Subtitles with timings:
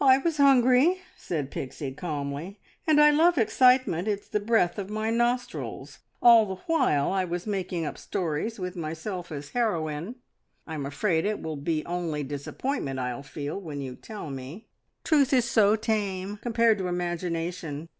[0.00, 2.58] "I was hungry," said Pixie calmly.
[2.86, 5.98] "And I love excitement; it's the breath of my nostrils.
[6.22, 10.14] All the while I was making up stories, with myself as heroine.
[10.66, 14.66] I'm afraid it will be only disappointment I'll feel when you tell me.
[15.04, 17.90] Truth is so tame, compared to imagination.